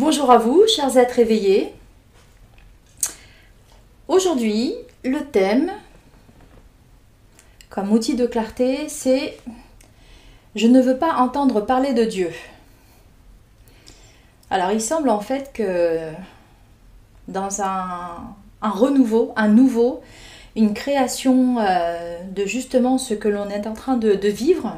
Bonjour 0.00 0.30
à 0.30 0.38
vous, 0.38 0.64
chers 0.68 0.96
êtres 0.96 1.16
réveillés. 1.16 1.74
Aujourd'hui, 4.06 4.72
le 5.02 5.24
thème, 5.24 5.72
comme 7.68 7.90
outil 7.90 8.14
de 8.14 8.24
clarté, 8.24 8.88
c'est 8.88 9.36
Je 10.54 10.68
ne 10.68 10.80
veux 10.80 10.98
pas 10.98 11.16
entendre 11.16 11.60
parler 11.62 11.94
de 11.94 12.04
Dieu. 12.04 12.30
Alors, 14.50 14.70
il 14.70 14.80
semble 14.80 15.08
en 15.08 15.18
fait 15.18 15.50
que 15.52 16.12
dans 17.26 17.60
un, 17.60 18.36
renouveau, 18.62 19.32
un 19.34 19.48
nouveau, 19.48 20.00
une 20.54 20.74
création 20.74 21.58
euh, 21.58 22.20
de 22.22 22.46
justement 22.46 22.98
ce 22.98 23.14
que 23.14 23.26
l'on 23.26 23.48
est 23.48 23.66
en 23.66 23.72
train 23.72 23.96
de, 23.96 24.28
vivre, 24.28 24.76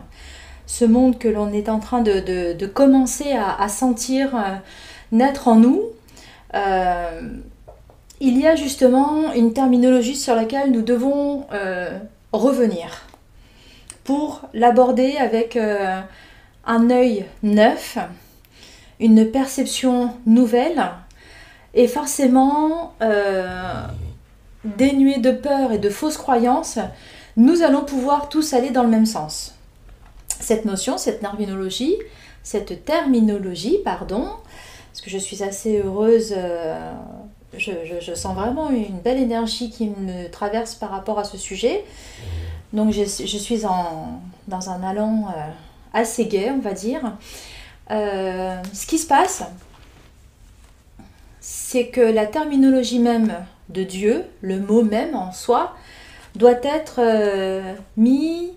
ce 0.66 0.86
monde 0.86 1.18
que 1.18 1.28
l'on 1.28 1.52
est 1.52 1.68
en 1.68 1.78
train 1.78 2.00
de, 2.00 2.66
commencer 2.68 3.32
à, 3.32 3.68
sentir 3.68 4.34
euh, 4.34 4.56
naître 5.12 5.48
en 5.48 5.56
nous, 5.56 5.82
euh, 6.54 7.20
il 8.20 8.38
y 8.38 8.46
a 8.46 8.54
justement 8.54 9.32
une 9.32 9.52
terminologie 9.52 10.16
sur 10.16 10.34
laquelle 10.34 10.70
nous 10.70 10.82
devons 10.82 11.46
revenir 12.32 13.06
pour 14.04 14.42
l'aborder 14.52 15.16
avec 15.16 15.56
un 15.56 16.90
œil 16.90 17.24
neuf, 17.42 17.96
une 18.98 19.30
perception 19.30 20.12
nouvelle 20.26 20.90
et 21.72 21.88
forcément 21.88 22.92
dénués 24.64 25.18
de 25.18 25.32
peur 25.32 25.72
et 25.72 25.78
de 25.78 25.88
fausses 25.88 26.18
croyances, 26.18 26.78
nous 27.36 27.62
allons 27.62 27.84
pouvoir 27.84 28.28
tous 28.28 28.52
aller 28.52 28.70
dans 28.70 28.82
le 28.82 28.88
même 28.88 29.06
sens. 29.06 29.54
Cette 30.40 30.64
notion, 30.64 30.98
cette 30.98 31.22
cette 32.42 32.84
terminologie, 32.84 33.78
pardon, 33.84 34.28
parce 34.90 35.02
que 35.02 35.10
je 35.10 35.18
suis 35.18 35.42
assez 35.44 35.80
heureuse, 35.80 36.34
euh, 36.36 36.90
je, 37.56 38.14
sens 38.14 38.34
vraiment 38.34 38.70
une 38.70 38.98
belle 38.98 39.18
énergie 39.18 39.70
qui 39.70 39.88
me 39.88 40.28
traverse 40.28 40.74
par 40.74 40.90
rapport 40.90 41.18
à 41.18 41.24
ce 41.24 41.38
sujet. 41.38 41.84
Donc 42.72 42.92
je, 42.92 43.04
suis 43.04 43.66
en, 43.66 44.20
dans 44.48 44.70
un 44.70 44.82
allant 44.82 45.28
euh, 45.28 45.50
assez 45.92 46.26
gai, 46.26 46.50
on 46.50 46.58
va 46.58 46.72
dire. 46.72 47.16
Euh, 47.92 48.60
ce 48.72 48.86
qui 48.86 48.98
se 48.98 49.06
passe, 49.06 49.44
c'est 51.40 51.86
que 51.88 52.00
la 52.00 52.26
terminologie 52.26 52.98
même 52.98 53.34
de 53.68 53.84
Dieu, 53.84 54.24
le 54.40 54.58
mot 54.58 54.82
même 54.82 55.14
en 55.14 55.32
soi, 55.32 55.76
doit 56.34 56.60
être 56.62 57.00
mis 57.96 58.52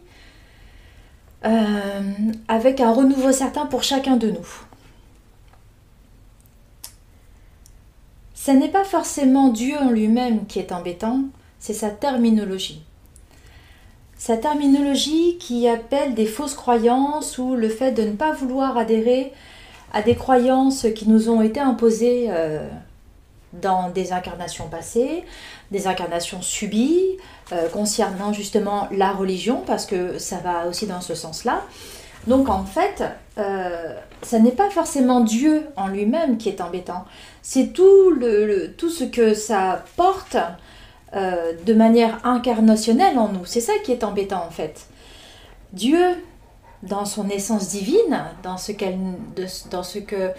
avec 2.47 2.79
un 2.79 2.91
renouveau 2.91 3.31
certain 3.31 3.65
pour 3.65 3.83
chacun 3.83 4.15
de 4.17 4.31
nous. 4.31 4.47
Ce 8.45 8.51
n'est 8.51 8.67
pas 8.67 8.83
forcément 8.83 9.47
Dieu 9.47 9.77
en 9.77 9.89
lui-même 9.89 10.45
qui 10.47 10.59
est 10.59 10.73
embêtant, 10.73 11.21
c'est 11.59 11.73
sa 11.73 11.89
terminologie. 11.89 12.83
Sa 14.17 14.35
terminologie 14.35 15.37
qui 15.37 15.65
appelle 15.69 16.13
des 16.13 16.25
fausses 16.25 16.53
croyances 16.53 17.37
ou 17.37 17.55
le 17.55 17.69
fait 17.69 17.93
de 17.93 18.01
ne 18.01 18.11
pas 18.11 18.33
vouloir 18.33 18.77
adhérer 18.77 19.31
à 19.93 20.01
des 20.01 20.15
croyances 20.15 20.87
qui 20.93 21.07
nous 21.07 21.29
ont 21.29 21.41
été 21.41 21.61
imposées 21.61 22.25
euh, 22.31 22.67
dans 23.53 23.89
des 23.91 24.11
incarnations 24.11 24.67
passées, 24.67 25.23
des 25.71 25.87
incarnations 25.87 26.41
subies, 26.41 27.17
euh, 27.53 27.69
concernant 27.69 28.33
justement 28.33 28.89
la 28.91 29.13
religion, 29.13 29.63
parce 29.65 29.85
que 29.85 30.19
ça 30.19 30.39
va 30.39 30.67
aussi 30.67 30.85
dans 30.85 30.99
ce 30.99 31.15
sens-là. 31.15 31.61
Donc 32.27 32.49
en 32.49 32.63
fait, 32.63 33.03
euh, 33.37 33.95
ça 34.21 34.39
n'est 34.39 34.51
pas 34.51 34.69
forcément 34.69 35.21
Dieu 35.21 35.65
en 35.75 35.87
lui-même 35.87 36.37
qui 36.37 36.49
est 36.49 36.61
embêtant, 36.61 37.05
c'est 37.41 37.73
tout, 37.73 38.19
ce 38.19 39.03
que 39.03 39.33
ça 39.33 39.83
porte 39.97 40.37
euh, 41.15 41.53
de 41.65 41.73
manière 41.73 42.19
incarnationnelle 42.23 43.17
en 43.17 43.29
nous. 43.29 43.45
C'est 43.45 43.61
ça 43.61 43.73
qui 43.83 43.91
est 43.91 44.03
embêtant 44.03 44.45
en 44.47 44.51
fait. 44.51 44.87
Dieu, 45.73 46.15
dans 46.83 47.05
son 47.05 47.29
essence 47.29 47.69
divine, 47.69 48.23
dans 48.43 48.57
ce, 48.57 48.71
ce 48.71 49.99
que 49.99 50.31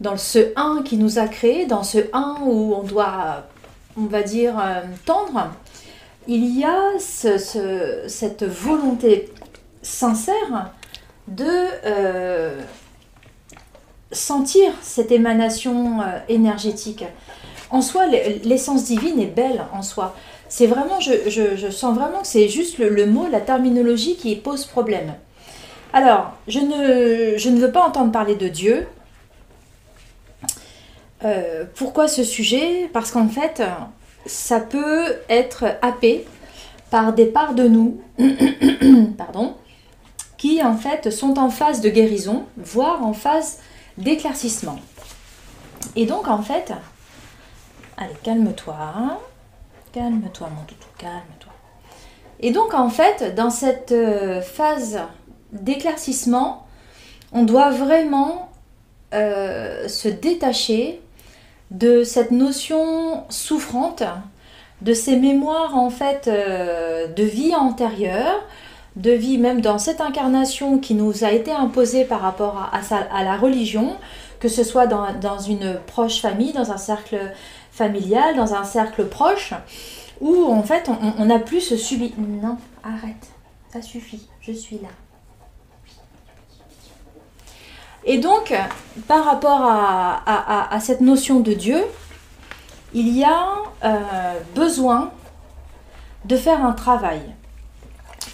dans 0.00 0.16
ce 0.16 0.52
un 0.56 0.82
qui 0.82 0.96
nous 0.96 1.18
a 1.18 1.28
créé, 1.28 1.66
dans 1.66 1.82
ce 1.82 1.98
un 2.12 2.36
où 2.42 2.74
on 2.74 2.82
doit, 2.82 3.44
on 3.96 4.06
va 4.06 4.22
dire, 4.22 4.58
euh, 4.58 4.80
tendre, 5.04 5.50
il 6.26 6.58
y 6.58 6.64
a 6.64 6.98
cette 6.98 8.44
volonté 8.44 9.32
sincère 9.82 10.70
de 11.28 11.46
euh, 11.84 12.60
sentir 14.12 14.72
cette 14.82 15.12
émanation 15.12 16.00
euh, 16.00 16.04
énergétique. 16.28 17.04
En 17.70 17.82
soi, 17.82 18.06
l'essence 18.44 18.84
divine 18.84 19.20
est 19.20 19.26
belle 19.26 19.64
en 19.72 19.82
soi. 19.82 20.14
C'est 20.48 20.66
vraiment, 20.66 20.98
je, 20.98 21.70
sens 21.70 21.94
vraiment 21.94 22.22
que 22.22 22.26
c'est 22.26 22.48
juste 22.48 22.78
le, 22.78 23.06
mot, 23.06 23.28
la 23.30 23.40
terminologie 23.40 24.16
qui 24.16 24.34
pose 24.34 24.64
problème. 24.64 25.14
Alors, 25.92 26.32
je 26.48 26.58
ne, 26.58 27.60
veux 27.60 27.70
pas 27.70 27.82
entendre 27.86 28.10
parler 28.10 28.34
de 28.34 28.48
Dieu, 28.48 28.88
euh, 31.24 31.64
pourquoi 31.76 32.08
ce 32.08 32.24
sujet? 32.24 32.90
Parce 32.92 33.12
qu'en 33.12 33.28
fait, 33.28 33.62
ça 34.26 34.58
peut 34.58 35.14
être 35.28 35.64
happé 35.82 36.24
par 36.90 37.12
des 37.12 37.26
parts 37.26 37.54
de 37.54 37.68
nous, 37.68 38.00
pardon, 39.16 39.54
qui 40.40 40.62
en 40.62 40.74
fait 40.74 41.10
sont 41.10 41.38
en 41.38 41.50
phase 41.50 41.82
de 41.82 41.90
guérison, 41.90 42.46
voire 42.56 43.04
en 43.04 43.12
phase 43.12 43.58
d'éclaircissement. 43.98 44.78
Et 45.96 46.06
donc 46.06 46.28
en 46.28 46.40
fait, 46.40 46.72
allez, 47.98 48.14
calme-toi, 48.22 49.20
calme-toi 49.92 50.48
mon 50.48 50.62
toutou, 50.62 50.88
calme-toi. 50.96 51.52
Et 52.40 52.52
donc 52.52 52.72
en 52.72 52.88
fait, 52.88 53.34
dans 53.34 53.50
cette 53.50 53.92
euh, 53.92 54.40
phase 54.40 55.00
d'éclaircissement, 55.52 56.66
on 57.32 57.42
doit 57.42 57.70
vraiment 57.70 58.50
euh, 59.12 59.88
se 59.88 60.08
détacher 60.08 61.02
de 61.70 62.02
cette 62.02 62.30
notion 62.30 63.24
souffrante, 63.28 64.04
de 64.80 64.94
ces 64.94 65.16
mémoires 65.16 65.76
en 65.76 65.90
fait 65.90 66.28
euh, 66.28 67.08
de 67.08 67.24
vie 67.24 67.54
antérieure, 67.54 68.40
de 68.96 69.12
vie 69.12 69.38
même 69.38 69.60
dans 69.60 69.78
cette 69.78 70.00
incarnation 70.00 70.78
qui 70.78 70.94
nous 70.94 71.24
a 71.24 71.32
été 71.32 71.52
imposée 71.52 72.04
par 72.04 72.20
rapport 72.20 72.70
à, 72.72 73.24
la 73.24 73.36
religion, 73.36 73.96
que 74.40 74.48
ce 74.48 74.64
soit 74.64 74.86
dans, 74.86 75.38
une 75.38 75.78
proche 75.86 76.20
famille, 76.20 76.52
dans 76.52 76.72
un 76.72 76.78
cercle 76.78 77.18
familial, 77.70 78.36
dans 78.36 78.54
un 78.54 78.64
cercle 78.64 79.06
proche, 79.06 79.54
où 80.20 80.44
en 80.52 80.62
fait 80.62 80.90
on 81.18 81.24
n'a 81.24 81.38
plus 81.38 81.60
ce 81.60 81.76
subi. 81.76 82.12
Non, 82.18 82.58
arrête, 82.82 83.28
ça 83.72 83.80
suffit, 83.80 84.28
je 84.40 84.52
suis 84.52 84.76
là. 84.76 84.88
Et 88.04 88.18
donc, 88.18 88.54
par 89.06 89.24
rapport 89.24 89.62
à, 89.62 90.78
cette 90.80 91.00
notion 91.00 91.40
de 91.40 91.52
Dieu, 91.52 91.84
il 92.94 93.16
y 93.16 93.24
a 93.24 93.46
euh, 93.84 94.40
besoin 94.54 95.10
de 96.24 96.36
faire 96.36 96.64
un 96.64 96.72
travail 96.72 97.20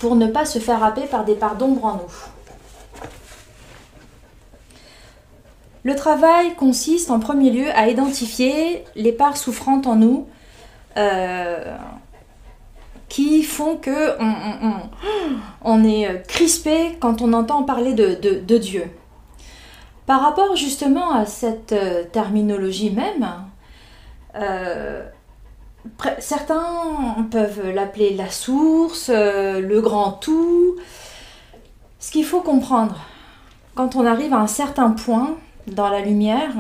pour 0.01 0.17
ne 0.17 0.27
pas 0.27 0.45
se 0.45 0.59
faire 0.59 0.83
happer 0.83 1.03
par 1.03 1.25
des 1.25 1.34
parts 1.34 1.57
d'ombre 1.57 1.84
en 1.84 1.95
nous. 1.95 2.12
Le 5.84 5.95
travail 5.95 6.55
consiste 6.57 7.11
en 7.11 7.21
premier 7.21 7.51
lieu 7.51 7.69
à 7.75 7.89
identifier 7.89 8.84
les 8.97 9.12
parts 9.12 9.37
souffrantes 9.37 9.87
en 9.87 9.97
nous 9.97 10.27
euh, 10.97 11.77
qui 13.09 13.45
font 13.45 13.77
que 13.77 14.17
on, 15.62 15.84
est 15.84 16.27
crispé 16.27 16.97
quand 16.99 17.23
on 17.23 17.33
entend 17.33 17.63
parler 17.63 17.95
de 17.95 18.59
Dieu. 18.59 18.91
Par 20.07 20.21
rapport 20.21 20.55
justement 20.55 21.13
à 21.13 21.27
cette 21.27 21.72
euh, 21.72 22.04
terminologie 22.04 22.91
même, 22.91 23.28
euh, 24.37 25.04
certains 26.18 27.27
peuvent 27.30 27.71
l'appeler 27.71 28.15
la 28.15 28.30
source, 28.30 29.10
euh, 29.12 29.60
le 29.60 29.80
grand 29.80 30.12
tout. 30.12 30.77
Ce 31.98 32.10
qu'il 32.10 32.24
faut 32.24 32.41
comprendre, 32.41 33.00
quand 33.74 33.97
on 33.97 34.06
arrive 34.06 34.33
à 34.33 34.38
un 34.38 34.47
certain 34.47 34.91
point 34.91 35.36
dans 35.66 35.88
la 35.88 36.00
lumière, 36.00 36.53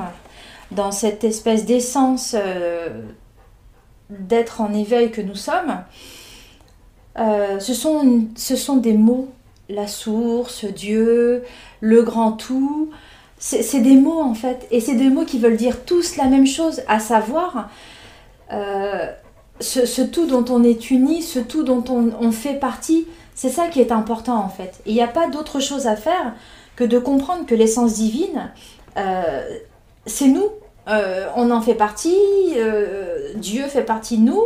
dans 0.72 0.90
cette 0.90 1.22
espèce 1.22 1.64
d'essence 1.64 2.34
d'être 4.10 4.60
en 4.60 4.74
éveil 4.74 5.12
que 5.12 5.20
nous 5.20 5.36
sommes, 5.36 5.84
ce, 7.16 7.74
sont, 7.74 8.26
ce 8.34 8.56
sont 8.56 8.76
des 8.76 8.94
mots, 8.94 9.28
la 9.68 9.86
source, 9.86 10.64
Dieu, 10.64 11.44
le 11.80 12.02
grand 12.02 12.32
tout, 12.32 12.90
c'est 13.38 13.80
des 13.80 13.96
mots 13.96 14.20
en 14.20 14.34
fait, 14.34 14.66
et 14.70 14.80
c'est 14.80 14.94
des 14.94 15.10
mots 15.10 15.24
qui 15.24 15.38
veulent 15.38 15.56
dire 15.56 15.84
tous 15.84 16.16
la 16.16 16.24
même 16.24 16.46
chose, 16.46 16.82
à 16.88 16.98
savoir 16.98 17.68
euh, 18.52 19.06
ce, 19.60 20.02
tout 20.02 20.26
dont 20.26 20.44
on 20.50 20.62
est 20.62 20.90
uni, 20.90 21.22
ce 21.22 21.38
tout 21.38 21.62
dont 21.62 21.84
on, 21.88 22.30
fait 22.30 22.54
partie, 22.54 23.06
c'est 23.34 23.48
ça 23.48 23.68
qui 23.68 23.80
est 23.80 23.92
important 23.92 24.36
en 24.36 24.48
fait. 24.48 24.80
Il 24.86 24.94
n'y 24.94 25.02
a 25.02 25.08
pas 25.08 25.28
d'autre 25.28 25.60
chose 25.60 25.86
à 25.86 25.96
faire 25.96 26.34
que 26.76 26.84
de 26.84 26.98
comprendre 26.98 27.46
que 27.46 27.54
l'essence 27.54 27.94
divine, 27.94 28.50
euh, 28.96 29.48
c'est 30.04 30.28
nous. 30.28 30.48
Euh, 30.88 31.26
on 31.34 31.50
en 31.50 31.60
fait 31.62 31.74
partie, 31.74 32.16
Dieu 33.36 33.64
fait 33.64 33.82
partie 33.82 34.18
de 34.18 34.24
nous. 34.24 34.42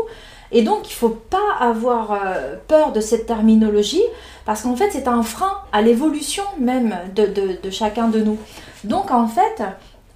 Et 0.52 0.62
donc, 0.62 0.88
il 0.88 0.92
ne 0.92 0.96
faut 0.96 1.10
pas 1.10 1.54
avoir 1.60 2.18
peur 2.66 2.90
de 2.92 3.00
cette 3.00 3.26
terminologie, 3.26 4.02
parce 4.44 4.62
qu'en 4.62 4.74
fait, 4.74 4.90
c'est 4.90 5.06
un 5.06 5.22
frein 5.22 5.58
à 5.70 5.80
l'évolution 5.80 6.42
même 6.58 6.96
de, 7.14 7.70
chacun 7.70 8.08
de 8.08 8.20
nous. 8.20 8.38
Donc, 8.82 9.12
en 9.12 9.28
fait, 9.28 9.62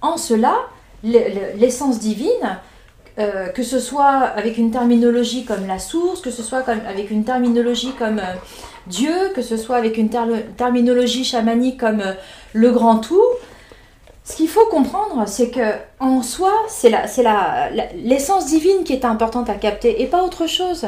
en 0.01 0.17
cela, 0.17 0.55
l'essence 1.03 1.99
divine, 1.99 2.59
que 3.17 3.63
ce 3.63 3.79
soit 3.79 4.23
avec 4.35 4.57
une 4.57 4.71
terminologie 4.71 5.45
comme 5.45 5.67
la 5.67 5.79
source, 5.79 6.19
que 6.19 6.31
ce 6.31 6.43
soit 6.43 6.65
avec 6.67 7.11
une 7.11 7.23
terminologie 7.23 7.93
comme 7.97 8.21
Dieu, 8.87 9.31
que 9.33 9.41
ce 9.41 9.55
soit 9.55 9.77
avec 9.77 9.97
une 9.97 10.09
terminologie 10.57 11.23
chamanique 11.23 11.79
comme 11.79 12.03
le 12.53 12.71
grand 12.71 12.97
tout, 12.97 13.23
ce 14.25 14.35
qu'il 14.35 14.49
faut 14.49 14.65
comprendre, 14.65 15.23
c'est 15.27 15.51
que 15.51 15.75
en 15.99 16.23
soi, 16.23 16.51
c'est 16.67 16.91
l'essence 17.95 18.47
divine 18.47 18.83
qui 18.83 18.93
est 18.93 19.05
importante 19.05 19.51
à 19.51 19.53
capter 19.53 20.01
et 20.01 20.07
pas 20.07 20.23
autre 20.23 20.47
chose. 20.47 20.87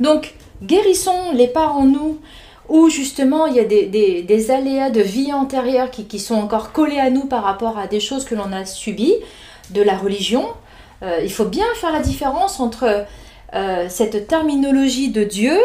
Donc, 0.00 0.34
guérissons 0.62 1.32
les 1.34 1.48
parts 1.48 1.76
en 1.76 1.84
nous 1.84 2.18
où 2.70 2.88
justement 2.88 3.46
il 3.46 3.56
y 3.56 3.60
a 3.60 3.64
des, 3.64 4.50
aléas 4.50 4.88
de 4.88 5.02
vie 5.02 5.34
antérieure 5.34 5.90
qui, 5.90 6.18
sont 6.18 6.36
encore 6.36 6.72
collés 6.72 6.98
à 6.98 7.10
nous 7.10 7.26
par 7.26 7.42
rapport 7.42 7.76
à 7.78 7.86
des 7.86 8.00
choses 8.00 8.24
que 8.24 8.34
l'on 8.34 8.52
a 8.52 8.64
subies, 8.64 9.16
de 9.70 9.82
la 9.82 9.96
religion. 9.96 10.48
Euh, 11.02 11.20
il 11.22 11.32
faut 11.32 11.44
bien 11.44 11.66
faire 11.74 11.92
la 11.92 12.00
différence 12.00 12.60
entre 12.60 13.04
euh, 13.54 13.86
cette 13.88 14.28
terminologie 14.28 15.10
de 15.10 15.24
Dieu 15.24 15.58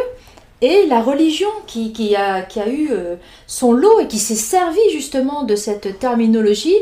et 0.61 0.87
la 0.87 1.01
religion 1.01 1.49
qui, 1.67 2.15
a, 2.15 2.47
eu 2.67 2.89
euh, 2.91 3.15
son 3.45 3.71
lot 3.71 3.99
et 3.99 4.07
qui 4.07 4.17
s'est 4.17 4.35
servi 4.35 4.79
justement 4.91 5.43
de 5.43 5.55
cette 5.55 5.99
terminologie 5.99 6.75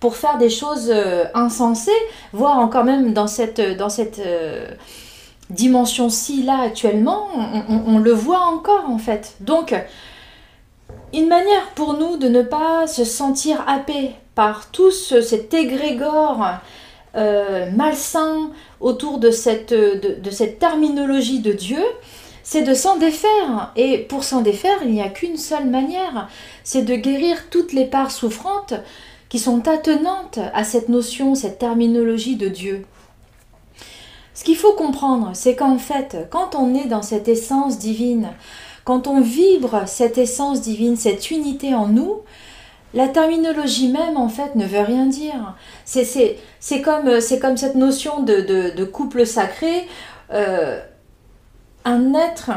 pour 0.00 0.16
faire 0.16 0.36
des 0.36 0.50
choses 0.50 0.92
insensées, 1.32 1.90
voire 2.32 2.58
encore 2.58 2.84
même 2.84 3.14
dans 3.14 3.28
cette, 3.28 3.62
dimension-ci 5.50 6.42
là 6.42 6.60
actuellement, 6.62 7.28
on, 7.68 7.98
le 7.98 8.12
voit 8.12 8.40
encore 8.40 8.88
en 8.88 8.98
fait. 8.98 9.34
Donc, 9.40 9.74
une 11.12 11.28
manière 11.28 11.68
pour 11.76 11.94
nous 11.94 12.16
de 12.16 12.26
ne 12.26 12.42
pas 12.42 12.88
se 12.88 13.04
sentir 13.04 13.62
happé 13.68 14.10
par 14.34 14.72
tout 14.72 14.90
cet 14.90 15.54
égrégore 15.54 16.44
malsain 17.14 18.50
autour 18.80 19.18
de 19.18 19.30
cette, 19.30 19.74
de 19.74 20.30
cette 20.30 20.58
terminologie 20.58 21.40
de 21.40 21.52
Dieu, 21.52 21.82
c'est 22.42 22.62
de 22.62 22.74
s'en 22.74 22.96
défaire. 22.96 23.72
Et 23.76 23.98
pour 23.98 24.24
s'en 24.24 24.40
défaire, 24.40 24.78
il 24.84 24.92
n'y 24.92 25.02
a 25.02 25.08
qu'une 25.08 25.36
seule 25.36 25.68
manière, 25.68 26.28
c'est 26.64 26.82
de 26.82 26.94
guérir 26.94 27.48
toutes 27.50 27.72
les 27.72 27.86
parts 27.86 28.10
souffrantes 28.10 28.74
qui 29.28 29.38
sont 29.38 29.66
attenantes 29.68 30.38
à 30.52 30.64
cette 30.64 30.88
notion, 30.88 31.34
cette 31.34 31.58
terminologie 31.58 32.36
de 32.36 32.48
Dieu. 32.48 32.84
Ce 34.34 34.44
qu'il 34.44 34.56
faut 34.56 34.72
comprendre, 34.72 35.30
c'est 35.34 35.56
qu'en 35.56 35.78
fait, 35.78 36.28
quand 36.30 36.54
on 36.54 36.74
est 36.74 36.86
dans 36.86 37.02
cette 37.02 37.28
essence 37.28 37.78
divine, 37.78 38.30
quand 38.84 39.06
on 39.06 39.20
vibre 39.20 39.84
cette 39.86 40.18
essence 40.18 40.60
divine, 40.60 40.96
cette 40.96 41.30
unité 41.30 41.74
en 41.74 41.86
nous, 41.86 42.16
la 42.94 43.08
terminologie 43.08 43.88
même, 43.88 44.16
en 44.16 44.28
fait, 44.28 44.54
ne 44.54 44.66
veut 44.66 44.80
rien 44.80 45.06
dire. 45.06 45.54
C'est 45.84 46.36
comme, 46.82 47.10
comme 47.40 47.56
cette 47.56 47.74
notion 47.74 48.22
de, 48.22 48.84
couple 48.84 49.26
sacré. 49.26 49.88
Euh, 50.32 50.80
un 51.84 52.14
être 52.14 52.50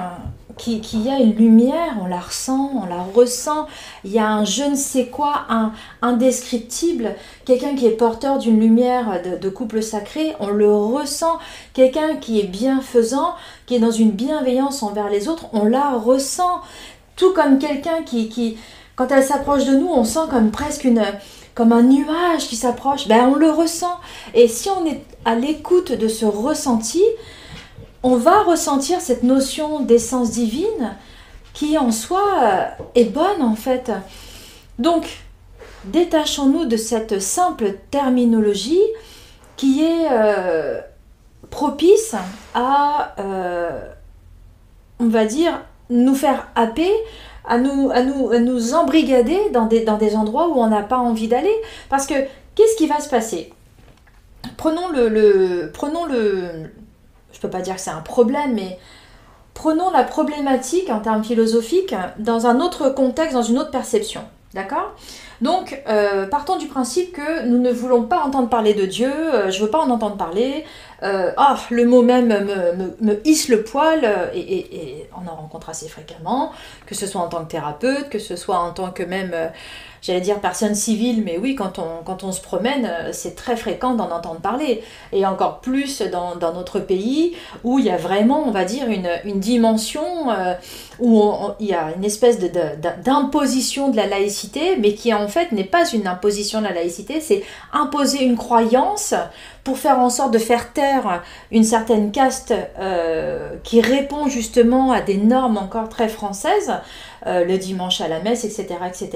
qui, 0.58 0.82
qui, 0.82 1.10
a 1.10 1.20
une 1.20 1.36
lumière, 1.36 1.98
on 2.02 2.06
la 2.06 2.20
ressent, 2.20 2.72
on 2.82 2.86
la 2.86 3.02
ressent, 3.02 3.68
il 4.04 4.12
y 4.12 4.20
a 4.20 4.30
un 4.30 4.46
je 4.46 4.64
ne 4.64 4.76
sais 4.76 5.08
quoi, 5.08 5.46
un 5.50 5.74
indescriptible, 6.02 7.16
quelqu'un 7.44 7.76
qui 7.76 7.88
est 7.88 7.92
porteur 7.92 8.38
d'une 8.38 8.60
lumière 8.60 9.22
de, 9.42 9.50
couple 9.50 9.82
sacré, 9.82 10.34
on 10.40 10.48
le 10.48 10.74
ressent, 10.74 11.40
quelqu'un 11.74 12.16
qui 12.16 12.40
est 12.40 12.48
bienfaisant, 12.48 13.36
qui 13.66 13.76
est 13.76 13.80
dans 13.80 13.92
une 13.92 14.12
bienveillance 14.12 14.84
envers 14.84 15.10
les 15.10 15.28
autres, 15.28 15.48
on 15.52 15.66
la 15.66 15.92
ressent, 15.92 16.62
tout 17.16 17.34
comme 17.34 17.60
quelqu'un 17.60 18.04
qui, 18.04 18.30
qui, 18.30 18.58
quand 18.96 19.12
elle 19.12 19.24
s'approche 19.24 19.66
de 19.66 19.76
nous, 19.76 19.90
on 19.90 20.04
sent 20.04 20.28
comme 20.30 20.52
presque 20.52 20.84
une, 20.84 21.04
comme 21.54 21.72
un 21.72 21.84
nuage 21.84 22.48
qui 22.48 22.56
s'approche, 22.56 23.08
ben 23.08 23.28
on 23.28 23.36
le 23.36 23.52
ressent. 23.52 24.00
Et 24.34 24.48
si 24.48 24.70
on 24.70 24.86
est 24.86 25.04
à 25.26 25.36
l'écoute 25.36 25.92
de 25.92 26.08
ce 26.08 26.26
ressenti, 26.26 27.04
on 28.04 28.16
va 28.18 28.44
ressentir 28.44 29.02
cette 29.02 29.24
notion 29.24 29.80
d'essence 29.80 30.32
divine 30.32 30.96
qui 31.54 31.78
en 31.78 31.92
soi 31.92 32.22
euh, 32.44 32.64
est 32.94 33.06
bonne 33.06 33.42
en 33.42 33.56
fait. 33.56 33.92
Donc, 34.78 35.08
détachons-nous 35.86 36.66
de 36.66 36.78
cette 36.78 37.20
simple 37.20 37.76
terminologie 37.92 38.82
qui 39.56 39.84
est 39.84 40.08
euh, 40.12 40.82
propice 41.50 42.16
à, 42.54 43.16
euh, 43.20 43.80
on 45.00 45.08
va 45.08 45.26
dire, 45.26 45.62
nous 45.90 46.16
faire 46.16 46.48
happer, 46.56 46.92
à 47.48 47.58
nous, 47.58 47.92
à 47.92 48.02
nous, 48.02 48.38
nous 48.40 48.74
embrigader 48.74 49.50
dans 49.52 49.66
des, 49.66 49.84
dans 49.84 49.98
des 49.98 50.16
endroits 50.16 50.48
où 50.50 50.60
on 50.60 50.68
n'a 50.68 50.84
pas 50.84 50.98
envie 50.98 51.28
d'aller. 51.28 51.56
Parce 51.90 52.08
que 52.08 52.16
qu'est-ce 52.56 52.76
qui 52.78 52.88
va 52.88 53.00
se 53.00 53.10
passer? 53.10 53.54
Prenons 54.58 54.90
le, 54.90 55.70
prenons 55.74 56.06
le, 56.06 56.50
je 57.32 57.40
peux 57.40 57.50
pas 57.50 57.62
dire 57.62 57.76
que 57.76 57.82
c'est 57.82 57.92
un 57.92 58.02
problème, 58.02 58.54
mais 58.54 58.78
prenons 59.54 59.90
la 59.92 60.04
problématique 60.04 60.90
en 60.90 61.00
termes 61.00 61.24
philosophiques 61.24 61.96
dans 62.20 62.46
un 62.48 62.60
autre 62.60 62.90
contexte, 62.90 63.34
dans 63.34 63.42
une 63.42 63.58
autre 63.58 63.72
perception. 63.72 64.22
D'accord? 64.54 64.94
Donc, 65.42 65.82
euh, 65.90 66.28
partons 66.28 66.56
du 66.56 66.68
principe 66.68 67.12
que 67.12 67.46
nous 67.46 67.58
ne 67.58 67.72
voulons 67.72 68.04
pas 68.04 68.22
entendre 68.24 68.48
parler 68.48 68.74
de 68.74 68.86
Dieu, 68.86 69.12
euh, 69.12 69.52
je 69.52 69.60
ne 69.60 69.66
veux 69.66 69.70
pas 69.70 69.80
en 69.80 69.90
entendre 69.90 70.16
parler, 70.16 70.64
euh, 71.04 71.32
ah, 71.38 71.58
le 71.70 71.86
mot 71.86 72.02
même 72.02 72.28
me, 73.02 73.22
hisse 73.28 73.50
le 73.50 73.64
poil, 73.64 74.30
et, 74.34 75.08
on 75.16 75.30
en 75.30 75.36
rencontre 75.36 75.70
assez 75.70 75.88
fréquemment, 75.88 76.52
que 76.86 76.96
ce 76.96 77.08
soit 77.08 77.22
en 77.22 77.28
tant 77.28 77.44
que 77.46 77.52
thérapeute, 77.52 78.10
que 78.10 78.20
ce 78.20 78.36
soit 78.36 78.58
en 78.58 78.72
tant 78.72 78.92
que 78.92 79.04
même 79.04 79.34
j'allais 80.06 80.22
dire 80.22 80.40
personne 80.40 80.76
civile, 80.76 81.24
mais 81.26 81.38
oui, 81.38 81.56
quand 81.56 81.80
on, 81.80 82.04
quand 82.04 82.24
on 82.24 82.32
se 82.32 82.42
promène, 82.42 82.86
euh, 82.86 83.10
c'est 83.12 83.36
très 83.36 83.58
fréquent 83.58 83.96
d'en 83.96 84.12
entendre 84.12 84.40
parler. 84.40 84.84
Et 85.12 85.26
encore 85.26 85.62
plus 85.62 86.02
dans, 86.02 86.36
dans, 86.36 86.54
notre 86.54 86.80
pays, 86.80 87.36
où 87.64 87.80
il 87.80 87.86
y 87.86 87.90
a 87.90 87.98
vraiment, 87.98 88.44
on 88.48 88.52
va 88.52 88.66
dire, 88.66 88.88
une, 88.90 89.10
une 89.24 89.40
dimension 89.40 90.30
euh, 90.30 90.54
où 91.00 91.34
il 91.60 91.68
y 91.68 91.74
a 91.74 91.92
une 91.96 92.06
espèce 92.06 92.40
d'imposition 93.04 93.88
de, 93.88 93.94
de, 93.94 93.98
la 93.98 94.08
laïcité, 94.08 94.78
mais 94.78 94.94
qui 94.94 95.14
en 95.14 95.28
fait 95.28 95.52
n'est 95.52 95.64
pas 95.64 95.90
une 95.90 96.08
imposition 96.08 96.60
de 96.60 96.66
la 96.66 96.74
laïcité, 96.74 97.20
c'est 97.20 97.44
imposer 97.74 98.24
une 98.24 98.38
croyance 98.38 99.14
pour 99.64 99.80
faire 99.80 100.00
en 100.00 100.12
sorte 100.12 100.32
de 100.32 100.38
faire 100.38 100.72
taire 100.74 100.85
une 101.52 101.64
certaine 101.64 102.12
caste 102.12 102.54
euh, 102.80 103.52
qui 103.64 103.82
répond 103.82 104.28
justement 104.28 104.92
à 104.92 105.02
des 105.02 105.18
normes 105.18 105.58
encore 105.58 105.90
très 105.90 106.10
françaises, 106.10 106.74
euh, 107.28 107.46
le 107.46 107.58
dimanche 107.58 108.02
à 108.02 108.08
la 108.08 108.20
messe, 108.20 108.44
etc. 108.44 108.68
etc. 108.88 109.10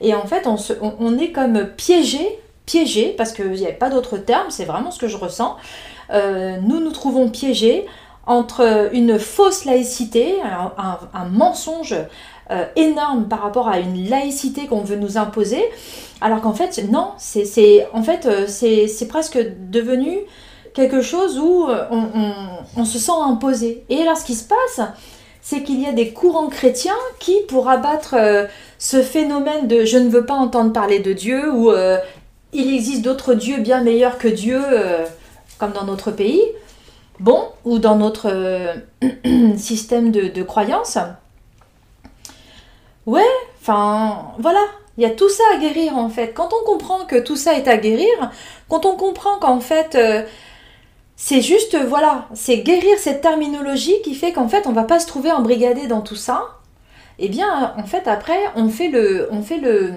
Et 0.00 0.14
en 0.14 0.26
fait, 0.26 0.46
on, 0.46 0.56
on, 1.00 1.18
est 1.18 1.32
comme 1.32 1.66
piégé, 1.76 2.38
piégé, 2.66 3.14
parce 3.16 3.32
qu'il 3.32 3.52
n'y 3.52 3.66
a 3.66 3.72
pas 3.72 3.90
d'autre 3.90 4.18
terme, 4.18 4.46
c'est 4.50 4.64
vraiment 4.64 4.90
ce 4.90 4.98
que 4.98 5.08
je 5.08 5.16
ressens. 5.16 5.56
Euh, 6.10 6.58
nous 6.62 6.80
nous 6.80 6.92
trouvons 6.92 7.28
piégés 7.30 7.86
entre 8.26 8.90
une 8.92 9.18
fausse 9.18 9.64
laïcité, 9.64 10.36
un, 10.44 11.24
mensonge 11.24 11.96
énorme 12.76 13.26
par 13.28 13.42
rapport 13.42 13.66
à 13.66 13.78
une 13.80 14.08
laïcité 14.08 14.66
qu'on 14.66 14.82
veut 14.82 14.96
nous 14.96 15.18
imposer, 15.18 15.64
alors 16.20 16.40
qu'en 16.40 16.52
fait, 16.52 16.84
non, 16.88 17.12
c'est 17.18 17.88
en 17.92 18.02
fait, 18.04 18.28
c'est 18.46 19.08
presque 19.08 19.38
devenu 19.68 20.20
quelque 20.74 21.02
chose 21.02 21.38
où 21.38 21.66
on, 21.90 22.08
on, 22.76 22.84
se 22.84 22.98
sent 22.98 23.12
imposé. 23.12 23.84
Et 23.88 24.00
alors, 24.02 24.16
ce 24.16 24.24
qui 24.24 24.34
se 24.34 24.44
passe, 24.44 24.80
c'est 25.42 25.64
qu'il 25.64 25.82
y 25.82 25.86
a 25.86 25.92
des 25.92 26.12
courants 26.12 26.48
chrétiens 26.48 26.96
qui, 27.18 27.36
pour 27.48 27.68
abattre 27.68 28.14
euh, 28.16 28.46
ce 28.78 29.02
phénomène 29.02 29.66
de 29.66 29.84
je 29.84 29.98
ne 29.98 30.08
veux 30.08 30.24
pas 30.24 30.34
entendre 30.34 30.72
parler 30.72 31.00
de 31.00 31.12
Dieu 31.12 31.52
ou 31.52 31.70
euh, 31.70 31.98
il 32.52 32.72
existe 32.72 33.02
d'autres 33.02 33.34
dieux 33.34 33.58
bien 33.58 33.82
meilleurs 33.82 34.18
que 34.18 34.28
Dieu, 34.28 34.60
euh, 34.72 35.04
comme 35.58 35.72
dans 35.72 35.84
notre 35.84 36.12
pays, 36.12 36.42
bon, 37.18 37.44
ou 37.64 37.80
dans 37.80 37.96
notre 37.96 38.30
système 39.56 40.12
de, 40.12 40.28
de 40.28 40.42
croyance. 40.44 40.96
Ouais, 43.06 43.26
enfin, 43.60 44.26
voilà, 44.38 44.60
il 44.96 45.02
y 45.02 45.06
a 45.06 45.10
tout 45.10 45.28
ça 45.28 45.42
à 45.54 45.58
guérir 45.58 45.96
en 45.96 46.08
fait. 46.08 46.32
Quand 46.34 46.50
on 46.52 46.64
comprend 46.64 47.04
que 47.04 47.16
tout 47.16 47.36
ça 47.36 47.54
est 47.54 47.66
à 47.66 47.78
guérir, 47.78 48.30
quand 48.68 48.86
on 48.86 48.96
comprend 48.96 49.38
qu'en 49.38 49.60
fait 49.60 49.98
c'est 51.24 51.40
juste, 51.40 51.76
voilà, 51.86 52.26
c'est 52.34 52.58
guérir 52.58 52.98
cette 52.98 53.20
terminologie 53.20 53.94
qui 54.02 54.16
fait 54.16 54.32
qu'en 54.32 54.48
fait, 54.48 54.66
on 54.66 54.72
va 54.72 54.82
pas 54.82 54.98
se 54.98 55.06
trouver 55.06 55.30
embrigadé 55.30 55.86
dans 55.86 56.00
tout 56.00 56.16
ça. 56.16 56.58
Eh 57.20 57.28
bien, 57.28 57.72
en 57.78 57.84
fait, 57.84 58.08
après, 58.08 58.40
on 58.56 58.68
fait 58.68 58.88
le, 58.88 59.28
on 59.30 59.40
fait 59.40 59.58
le, 59.58 59.92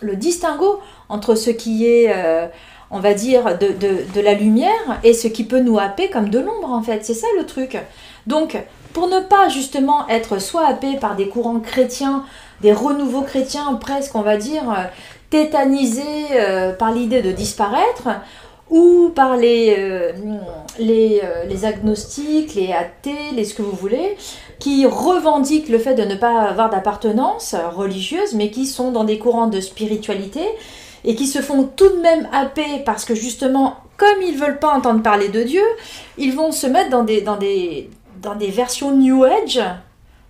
le 0.00 0.16
distinguo 0.16 0.80
entre 1.08 1.36
ce 1.36 1.50
qui 1.50 1.86
est, 1.86 2.12
euh, 2.12 2.48
on 2.90 2.98
va 2.98 3.14
dire, 3.14 3.56
de, 3.56 3.68
de, 3.68 4.20
la 4.20 4.34
lumière 4.34 4.98
et 5.04 5.14
ce 5.14 5.28
qui 5.28 5.44
peut 5.44 5.60
nous 5.60 5.78
happer 5.78 6.10
comme 6.10 6.28
de 6.28 6.40
l'ombre, 6.40 6.72
en 6.72 6.82
fait. 6.82 7.04
C'est 7.04 7.14
ça 7.14 7.28
le 7.38 7.46
truc. 7.46 7.78
Donc, 8.26 8.60
pour 8.92 9.06
ne 9.06 9.20
pas 9.20 9.48
justement 9.48 10.08
être 10.08 10.40
soit 10.40 10.66
happé 10.66 10.96
par 10.96 11.14
des 11.14 11.28
courants 11.28 11.60
chrétiens, 11.60 12.24
des 12.62 12.72
renouveaux 12.72 13.22
chrétiens 13.22 13.72
presque, 13.74 14.16
on 14.16 14.22
va 14.22 14.36
dire, 14.38 14.68
euh, 14.68 14.82
tétanisés 15.30 16.26
euh, 16.32 16.72
par 16.72 16.90
l'idée 16.90 17.22
de 17.22 17.30
disparaître 17.30 18.08
ou 18.74 19.10
par 19.14 19.36
les, 19.36 19.76
euh, 19.78 20.10
les, 20.80 21.22
les, 21.48 21.64
agnostiques, 21.64 22.56
les 22.56 22.72
athées, 22.72 23.30
les 23.32 23.44
ce 23.44 23.54
que 23.54 23.62
vous 23.62 23.76
voulez, 23.76 24.16
qui 24.58 24.84
revendiquent 24.84 25.68
le 25.68 25.78
fait 25.78 25.94
de 25.94 26.02
ne 26.02 26.16
pas 26.16 26.40
avoir 26.40 26.70
d'appartenance 26.70 27.54
religieuse, 27.76 28.34
mais 28.34 28.50
qui 28.50 28.66
sont 28.66 28.90
dans 28.90 29.04
des 29.04 29.20
courants 29.20 29.46
de 29.46 29.60
spiritualité 29.60 30.42
et 31.04 31.14
qui 31.14 31.28
se 31.28 31.40
font 31.40 31.70
tout 31.76 31.88
de 31.88 32.00
même 32.00 32.28
happer 32.32 32.82
parce 32.84 33.04
que 33.04 33.14
justement, 33.14 33.76
comme 33.96 34.22
ils 34.26 34.36
veulent 34.36 34.58
pas 34.58 34.74
entendre 34.74 35.02
parler 35.02 35.28
de 35.28 35.44
Dieu, 35.44 35.62
ils 36.18 36.34
vont 36.34 36.50
se 36.50 36.66
mettre 36.66 36.90
dans 36.90 37.04
des, 37.04 37.20
dans 37.20 37.36
des 37.36 38.50
versions 38.50 38.90
New 38.90 39.22
Age, 39.22 39.60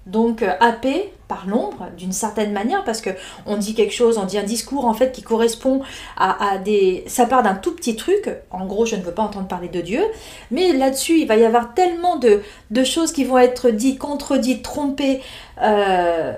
donc 0.06 0.42
euh, 0.42 0.52
happés 0.60 1.12
par 1.28 1.46
l'ombre 1.46 1.88
d'une 1.96 2.12
certaine 2.12 2.52
manière 2.52 2.84
parce 2.84 3.00
que 3.00 3.10
on 3.46 3.56
dit 3.56 3.74
quelque 3.74 3.94
chose, 3.94 4.18
on 4.18 4.24
dit 4.26 4.38
un 4.38 4.44
discours 4.44 4.84
en 4.84 4.92
fait 4.92 5.12
qui 5.12 5.22
correspond 5.22 5.82
à, 6.18 6.58
des... 6.58 7.04
Ça 7.06 7.24
part 7.24 7.42
d'un 7.42 7.54
tout 7.54 7.74
petit 7.74 7.96
truc, 7.96 8.30
en 8.50 8.66
gros 8.66 8.84
je 8.84 8.96
ne 8.96 9.02
veux 9.02 9.12
pas 9.12 9.22
entendre 9.22 9.48
parler 9.48 9.68
de 9.68 9.80
Dieu, 9.80 10.02
mais 10.50 10.72
là-dessus 10.72 11.20
il 11.20 11.26
va 11.26 11.36
y 11.36 11.44
avoir 11.44 11.72
tellement 11.72 12.16
de, 12.16 12.42
de 12.70 12.84
choses 12.84 13.12
qui 13.12 13.24
vont 13.24 13.38
être 13.38 13.70
dites, 13.70 13.98
contredites, 13.98 14.62
trompées, 14.62 15.22
euh, 15.62 16.34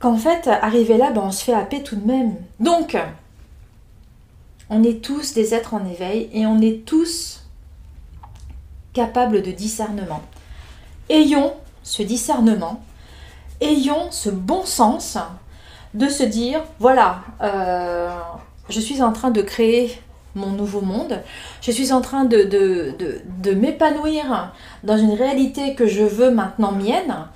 qu'en 0.00 0.16
fait 0.16 0.48
arrivé 0.48 0.96
là, 0.96 1.12
ben, 1.12 1.22
on 1.24 1.30
se 1.30 1.44
fait 1.44 1.54
happer 1.54 1.84
tout 1.84 1.96
de 1.96 2.06
même. 2.06 2.34
Donc 2.58 2.96
on 4.68 4.82
est 4.82 5.04
tous 5.04 5.34
des 5.34 5.54
êtres 5.54 5.74
en 5.74 5.86
éveil 5.86 6.28
et 6.32 6.46
on 6.46 6.60
est 6.60 6.84
tous 6.84 7.44
capables 8.92 9.42
de 9.42 9.52
discernement. 9.52 10.22
Ayons 11.08 11.54
ce 11.82 12.02
discernement, 12.02 12.82
ayons 13.60 14.10
ce 14.10 14.30
bon 14.30 14.64
sens 14.64 15.18
de 15.94 16.08
se 16.08 16.22
dire, 16.22 16.62
voilà, 16.78 17.20
euh, 17.42 18.10
je 18.68 18.80
suis 18.80 19.02
en 19.02 19.12
train 19.12 19.30
de 19.30 19.42
créer 19.42 19.98
mon 20.34 20.48
nouveau 20.48 20.80
monde, 20.80 21.20
je 21.60 21.70
suis 21.70 21.92
en 21.92 22.00
train 22.00 22.24
de, 22.24 22.44
de, 22.44 23.54
m'épanouir 23.54 24.52
dans 24.82 24.96
une 24.96 25.12
réalité 25.12 25.74
que 25.74 25.86
je 25.86 26.02
veux 26.02 26.30
maintenant 26.30 26.72
mienne, 26.72 27.26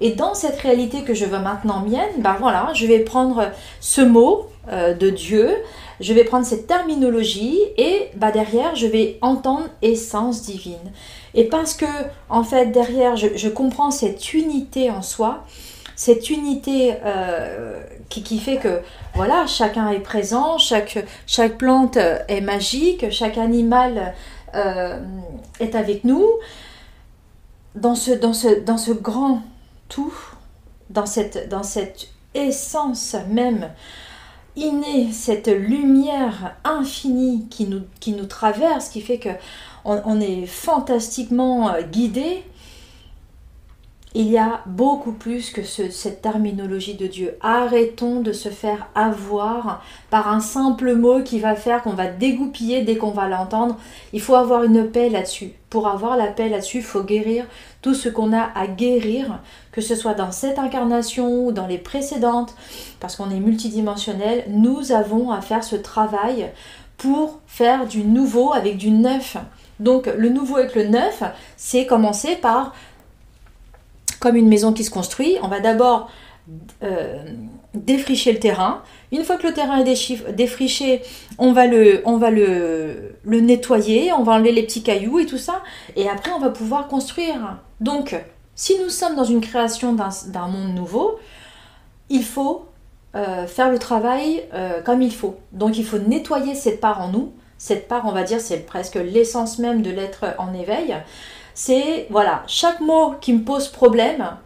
et 0.00 0.12
dans 0.12 0.34
cette 0.34 0.58
réalité 0.58 1.04
que 1.04 1.14
je 1.14 1.24
veux 1.24 1.38
maintenant 1.38 1.80
mienne, 1.80 2.10
ben 2.18 2.36
voilà, 2.40 2.70
je 2.74 2.86
vais 2.86 2.98
prendre 3.00 3.50
ce 3.80 4.00
mot 4.00 4.48
euh, 4.68 4.94
de 4.94 5.10
Dieu, 5.10 5.50
je 6.02 6.12
vais 6.12 6.24
prendre 6.24 6.44
cette 6.44 6.66
terminologie 6.66 7.58
et 7.76 8.10
bah, 8.16 8.32
derrière, 8.32 8.74
je 8.74 8.86
vais 8.86 9.18
entendre 9.22 9.68
essence 9.80 10.42
divine. 10.42 10.92
Et 11.34 11.44
parce 11.44 11.74
que, 11.74 11.86
en 12.28 12.44
fait, 12.44 12.66
derrière, 12.66 13.16
je, 13.16 13.48
comprends 13.48 13.90
cette 13.90 14.34
unité 14.34 14.90
en 14.90 15.00
soi, 15.00 15.44
cette 15.94 16.28
unité 16.28 16.94
euh, 17.04 17.80
qui, 18.08 18.38
fait 18.38 18.56
que, 18.56 18.80
voilà, 19.14 19.46
chacun 19.46 19.90
est 19.90 20.00
présent, 20.00 20.58
chaque, 20.58 20.98
plante 21.56 21.96
est 21.96 22.40
magique, 22.40 23.10
chaque 23.10 23.38
animal 23.38 24.12
euh, 24.54 24.98
est 25.60 25.74
avec 25.74 26.04
nous. 26.04 26.26
Dans 27.74 27.94
ce, 27.94 28.92
grand 28.92 29.42
tout, 29.88 30.12
dans 30.90 31.06
cette 31.06 32.08
essence 32.34 33.16
même 33.30 33.70
innée, 34.56 35.12
cette 35.12 35.48
lumière 35.48 36.56
infinie 36.64 37.46
qui 37.48 37.66
nous, 37.66 37.82
qui 38.00 38.12
nous 38.12 38.26
traverse, 38.26 38.88
qui 38.88 39.00
fait 39.00 39.18
que 39.18 39.30
on, 39.84 40.20
est 40.20 40.46
fantastiquement 40.46 41.70
euh, 41.70 41.82
guidé, 41.82 42.44
il 44.14 44.28
y 44.28 44.36
a 44.36 44.60
beaucoup 44.66 45.12
plus 45.12 45.50
que 45.50 45.62
cette 45.62 46.20
terminologie 46.20 46.94
de 46.94 47.06
Dieu. 47.06 47.36
Arrêtons 47.40 48.20
de 48.20 48.32
se 48.32 48.50
faire 48.50 48.88
avoir 48.94 49.82
par 50.10 50.28
un 50.28 50.40
simple 50.40 50.94
mot 50.94 51.22
qui 51.22 51.40
va 51.40 51.54
faire 51.54 51.82
qu'on 51.82 51.94
va 51.94 52.08
dégoupiller 52.08 52.82
dès 52.82 52.96
qu'on 52.96 53.10
va 53.10 53.28
l'entendre. 53.28 53.78
Il 54.12 54.20
faut 54.20 54.34
avoir 54.34 54.64
une 54.64 54.90
paix 54.90 55.08
là-dessus. 55.08 55.52
Pour 55.70 55.88
avoir 55.88 56.18
la 56.18 56.26
paix 56.26 56.50
là-dessus, 56.50 56.78
il 56.78 56.82
faut 56.82 57.02
guérir 57.02 57.46
tout 57.80 57.94
ce 57.94 58.10
qu'on 58.10 58.34
a 58.34 58.50
à 58.54 58.66
guérir, 58.66 59.40
que 59.72 59.80
ce 59.80 59.96
soit 59.96 60.14
dans 60.14 60.30
cette 60.30 60.58
incarnation 60.58 61.46
ou 61.46 61.52
dans 61.52 61.66
les 61.66 61.78
précédentes, 61.78 62.54
parce 63.00 63.16
qu'on 63.16 63.30
est 63.30 63.40
multidimensionnel. 63.40 64.44
Nous 64.48 64.92
avons 64.92 65.30
à 65.30 65.40
faire 65.40 65.64
ce 65.64 65.76
travail 65.76 66.50
pour 66.98 67.40
faire 67.46 67.86
du 67.86 68.04
nouveau 68.04 68.52
avec 68.52 68.76
du 68.76 68.90
neuf. 68.90 69.38
Donc 69.80 70.06
le 70.06 70.28
nouveau 70.28 70.58
avec 70.58 70.74
le 70.76 70.84
neuf, 70.84 71.22
c'est 71.56 71.86
commencer 71.86 72.36
par 72.36 72.74
une 74.30 74.48
maison 74.48 74.72
qui 74.72 74.84
se 74.84 74.90
construit, 74.90 75.36
on 75.42 75.48
va 75.48 75.60
d'abord 75.60 76.10
euh, 76.82 77.24
défricher 77.74 78.32
le 78.32 78.38
terrain. 78.38 78.82
Une 79.12 79.24
fois 79.24 79.36
que 79.36 79.46
le 79.46 79.54
terrain 79.54 79.78
est 79.78 80.32
défriché, 80.32 81.02
on 81.38 81.52
va, 81.52 81.66
le, 81.66 82.02
nettoyer, 83.24 84.12
on 84.12 84.22
va 84.22 84.32
enlever 84.32 84.52
les 84.52 84.62
petits 84.62 84.82
cailloux 84.82 85.18
et 85.20 85.26
tout 85.26 85.38
ça, 85.38 85.62
et 85.96 86.08
après 86.08 86.32
on 86.32 86.38
va 86.38 86.50
pouvoir 86.50 86.88
construire. 86.88 87.58
Donc, 87.80 88.14
si 88.54 88.78
nous 88.78 88.90
sommes 88.90 89.16
dans 89.16 89.24
une 89.24 89.40
création 89.40 89.94
d'un 89.94 90.48
monde 90.48 90.74
nouveau, 90.74 91.18
il 92.10 92.24
faut 92.24 92.66
euh, 93.14 93.46
faire 93.46 93.70
le 93.70 93.78
travail 93.78 94.42
euh, 94.52 94.82
comme 94.82 95.00
il 95.00 95.12
faut. 95.12 95.36
Donc 95.52 95.78
il 95.78 95.84
faut 95.84 95.98
nettoyer 95.98 96.54
cette 96.54 96.80
part 96.80 97.00
en 97.00 97.08
nous. 97.08 97.32
Cette 97.56 97.86
part, 97.86 98.06
on 98.06 98.12
va 98.12 98.24
dire, 98.24 98.40
c'est 98.40 98.66
presque 98.66 98.96
l'essence 98.96 99.58
même 99.58 99.82
de 99.82 99.90
l'être 99.90 100.34
en 100.38 100.52
éveil 100.52 100.96
c'est, 101.54 102.06
voilà, 102.10 102.42
chaque 102.46 102.80
mot 102.80 103.14
qui 103.20 103.32
me 103.32 103.44
pose 103.44 103.68
problème, 103.68 104.36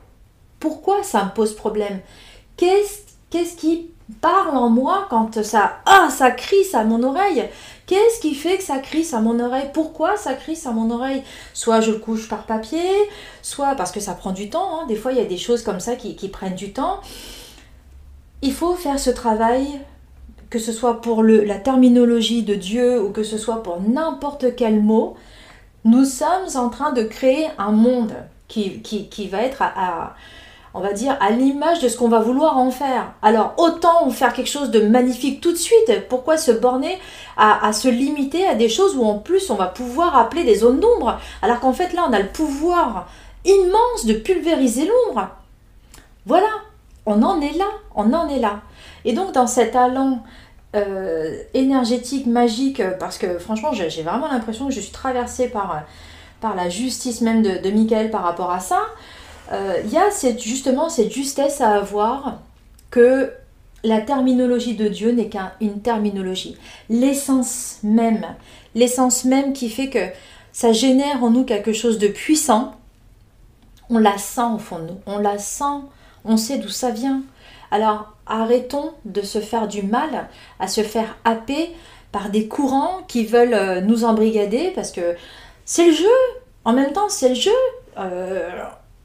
pourquoi 0.61 1.03
ça 1.03 1.25
me 1.25 1.31
pose 1.31 1.55
problème? 1.55 2.01
Qu'est-ce 2.57 3.57
qui 3.57 3.91
parle 4.21 4.57
en 4.57 4.71
moi 4.71 5.07
quand 5.11 5.43
ça, 5.43 5.79
ah, 5.87 6.09
ça 6.11 6.31
crie 6.31 6.67
à 6.73 6.85
mon 6.85 7.03
oreille? 7.03 7.45
Qu'est-ce 7.87 8.21
qui 8.21 8.35
fait 8.35 8.57
que 8.57 8.65
ça 8.65 8.79
crie 8.79 9.07
à 9.13 9.21
mon 9.21 9.39
oreille? 9.39 9.71
Pourquoi 9.73 10.17
ça 10.17 10.35
crie 10.35 10.59
à 10.65 10.73
mon 10.73 10.91
oreille? 10.91 11.23
Soit 11.55 11.81
je 11.81 11.93
le 11.93 11.99
couche 11.99 12.29
par 12.29 12.45
papier, 12.45 12.91
soit 13.43 13.77
parce 13.77 13.93
que 13.93 14.01
ça 14.01 14.15
prend 14.15 14.33
du 14.33 14.51
temps. 14.51 14.81
Hein. 14.81 14.87
Des 14.89 14.97
fois, 14.97 15.13
il 15.13 15.19
y 15.19 15.21
a 15.21 15.27
des 15.27 15.37
choses 15.37 15.63
comme 15.63 15.79
ça 15.79 15.95
qui, 15.95 16.29
prennent 16.29 16.57
du 16.57 16.73
temps. 16.73 17.01
Il 18.43 18.53
faut 18.53 18.75
faire 18.75 18.99
ce 18.99 19.11
travail, 19.11 19.81
que 20.51 20.59
ce 20.59 20.73
soit 20.73 21.01
pour 21.01 21.23
la 21.23 21.59
terminologie 21.59 22.43
de 22.43 22.55
Dieu 22.55 23.01
ou 23.03 23.11
que 23.11 23.23
ce 23.23 23.39
soit 23.39 23.63
pour 23.63 23.81
n'importe 23.81 24.57
quel 24.57 24.83
mot. 24.83 25.17
Nous 25.87 26.05
sommes 26.05 26.49
en 26.57 26.69
train 26.69 26.91
de 26.91 27.05
créer 27.05 27.47
un 27.59 27.71
monde 27.71 28.13
qui, 28.49 28.83
qui, 28.83 29.29
va 29.29 29.43
être 29.43 29.63
à, 29.63 30.17
on 30.75 30.81
va 30.81 30.93
dire, 30.93 31.17
à 31.21 31.31
l'image 31.31 31.79
de 31.79 31.89
ce 31.89 31.97
qu'on 31.97 32.09
va 32.09 32.19
vouloir 32.19 32.59
en 32.59 32.73
faire. 32.73 33.13
Alors, 33.23 33.55
autant 33.57 34.11
faire 34.11 34.33
quelque 34.33 34.51
chose 34.51 34.73
de 34.73 34.81
magnifique 34.81 35.41
tout 35.41 35.53
de 35.53 35.57
suite. 35.57 36.09
Pourquoi 36.09 36.39
se 36.39 36.51
borner 36.51 36.99
à, 37.37 37.73
se 37.73 37.87
limiter 37.87 38.49
à 38.49 38.57
des 38.57 38.69
choses 38.69 38.97
où 38.97 39.05
en 39.05 39.21
plus 39.21 39.49
on 39.49 39.55
va 39.55 39.67
pouvoir 39.67 40.19
appeler 40.19 40.43
des 40.43 40.57
zones 40.57 40.81
d'ombre 40.81 41.21
Alors 41.41 41.61
qu'en 41.61 41.73
fait, 41.73 41.93
là, 41.93 42.05
on 42.09 42.13
a 42.13 42.19
le 42.19 42.31
pouvoir 42.31 43.09
immense 43.45 44.07
de 44.07 44.15
pulvériser 44.15 44.89
l'ombre. 44.89 45.29
Voilà, 46.27 46.51
on 47.07 47.23
en 47.23 47.41
est 47.41 47.57
là, 47.57 47.69
on 47.95 48.13
en 48.13 48.29
est 48.29 48.41
là. 48.41 48.59
Et 49.05 49.13
donc, 49.13 49.31
dans 49.31 49.47
cet 49.47 49.77
allant 49.77 50.25
euh, 50.75 51.43
énergétique, 51.55 52.27
magique, 52.27 52.81
euh, 52.81 52.91
parce 52.99 53.19
que 53.19 53.39
franchement, 53.39 53.73
j'ai 53.73 54.03
vraiment 54.03 54.29
l'impression 54.29 54.67
que 54.67 54.75
je 54.75 54.81
suis 54.81 54.93
traversée 54.93 55.49
par, 55.49 55.73
euh, 55.73 55.81
par 56.41 56.55
la 56.55 56.69
justice 56.69 57.21
même 57.21 57.43
de, 57.43 57.71
Michael 57.71 58.11
par 58.11 58.23
rapport 58.23 58.51
à 58.51 58.61
ça. 58.61 58.81
Il 59.53 59.91
y 59.91 59.97
a 59.97 60.11
cette, 60.11 60.43
justement 60.43 60.89
cette 60.89 61.13
justesse 61.13 61.61
à 61.61 61.77
avoir 61.77 62.41
que 62.91 63.33
la 63.85 64.01
terminologie 64.01 64.75
de 64.75 64.89
Dieu 64.89 65.13
n'est 65.13 65.29
qu'une 65.29 65.81
terminologie. 65.81 66.57
L'essence 66.91 67.79
même, 67.85 68.27
l'essence 68.75 69.25
même 69.25 69.53
qui 69.53 69.71
fait 69.71 69.89
que 69.89 70.05
ça 70.53 70.73
génère 70.73 71.23
en 71.23 71.31
nous 71.31 71.45
quelque 71.45 71.73
chose 71.73 71.99
de 71.99 72.09
puissant, 72.09 72.75
on 73.89 73.99
la 73.99 74.19
sent 74.19 74.49
au 74.53 74.59
fond 74.59 74.81
de 74.81 74.87
nous, 74.87 74.99
on 75.07 75.19
la 75.19 75.39
sent, 75.39 75.81
on 76.25 76.37
sait 76.37 76.59
d'où 76.59 76.69
ça 76.69 76.91
vient. 76.91 77.23
Alors 77.77 78.07
arrêtons 78.27 78.93
de 79.05 79.21
se 79.21 79.39
faire 79.39 79.69
du 79.69 79.83
mal, 79.83 80.31
à 80.61 80.67
se 80.67 80.81
faire 80.81 81.19
happer 81.27 81.75
par 82.11 82.31
des 82.31 82.49
courants 82.49 83.03
qui 83.07 83.27
veulent 83.27 83.53
euh, 83.53 83.83
nous 83.83 84.05
embrigader 84.05 84.73
parce 84.75 84.93
que 84.93 85.15
c'est 85.67 85.89
le 85.89 85.93
jeu. 85.93 86.19
En 86.65 86.73
même 86.73 86.95
temps, 86.95 87.11
c'est 87.11 87.29
le 87.29 87.35
jeu. 87.35 87.51
Euh, 87.99 88.49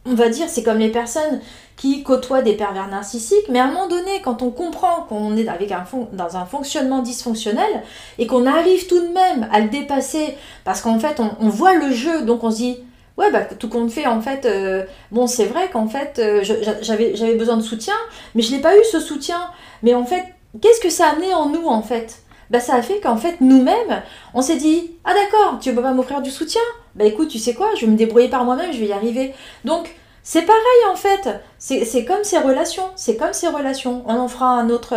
on 0.05 0.13
va 0.13 0.29
dire, 0.29 0.47
c'est 0.47 0.63
comme 0.63 0.77
les 0.77 0.89
personnes 0.89 1.41
qui 1.75 2.01
côtoient 2.03 2.43
des 2.43 2.53
pervers 2.53 2.87
narcissiques, 2.87 3.49
mais 3.49 3.59
à 3.59 3.65
un 3.65 3.67
moment 3.73 3.89
donné, 3.89 4.21
quand 4.23 4.41
on 4.41 4.51
comprend 4.51 5.01
qu'on 5.09 5.35
est 5.35 5.49
avec 5.49 5.73
un 5.73 5.83
dans 6.13 6.37
un 6.37 6.45
fonctionnement 6.45 7.01
dysfonctionnel 7.01 7.83
et 8.19 8.25
qu'on 8.25 8.45
arrive 8.45 8.87
tout 8.87 9.01
de 9.01 9.13
même 9.13 9.49
à 9.51 9.59
le 9.59 9.67
dépasser, 9.67 10.37
parce 10.63 10.79
qu'en 10.79 10.97
fait, 10.97 11.19
on, 11.19 11.31
on 11.41 11.49
voit 11.49 11.73
le 11.73 11.91
jeu, 11.91 12.21
donc 12.21 12.45
on 12.45 12.51
se 12.51 12.55
dit, 12.55 12.77
ouais, 13.21 13.31
bah, 13.31 13.45
tout 13.45 13.69
compte 13.69 13.91
fait, 13.91 14.07
en 14.07 14.21
fait, 14.21 14.45
euh, 14.45 14.83
bon, 15.11 15.27
c'est 15.27 15.45
vrai 15.45 15.69
qu'en 15.71 15.87
fait, 15.87 16.19
euh, 16.19 16.43
j'avais, 16.81 17.35
besoin 17.35 17.57
de 17.57 17.61
soutien, 17.61 17.93
mais 18.35 18.41
je 18.41 18.53
n'ai 18.53 18.61
pas 18.61 18.75
eu 18.75 18.83
ce 18.91 18.99
soutien. 18.99 19.49
Mais 19.83 19.93
en 19.93 20.05
fait, 20.05 20.23
qu'est-ce 20.61 20.81
que 20.81 20.89
ça 20.89 21.07
a 21.07 21.11
amené 21.11 21.33
en 21.33 21.49
nous, 21.49 21.65
en 21.67 21.81
fait? 21.81 22.23
Bah, 22.49 22.59
Ça 22.59 22.75
a 22.75 22.81
fait 22.81 22.99
qu'en 22.99 23.17
fait, 23.17 23.37
nous-mêmes, 23.39 24.01
on 24.33 24.41
s'est 24.41 24.57
dit, 24.57 24.91
ah 25.05 25.13
d'accord, 25.13 25.59
tu 25.61 25.69
ne 25.69 25.75
peux 25.75 25.81
pas 25.81 25.93
m'offrir 25.93 26.21
du 26.21 26.31
soutien? 26.31 26.61
Bah 26.95 27.05
écoute, 27.05 27.29
tu 27.29 27.39
sais 27.39 27.53
quoi, 27.53 27.69
je 27.75 27.85
vais 27.85 27.91
me 27.91 27.97
débrouiller 27.97 28.27
par 28.27 28.43
moi-même, 28.43 28.73
je 28.73 28.79
vais 28.79 28.87
y 28.87 28.93
arriver. 28.93 29.33
Donc, 29.63 29.95
C'est 30.23 30.43
pareil 30.43 30.83
en 30.91 30.95
fait, 30.95 31.29
c'est 31.57 32.05
comme 32.05 32.23
ces 32.23 32.37
relations, 32.37 32.91
c'est 32.95 33.17
comme 33.17 33.33
ces 33.33 33.47
relations. 33.47 34.03
On 34.05 34.19
en 34.19 34.27
fera 34.27 34.49
un 34.49 34.69
autre, 34.69 34.93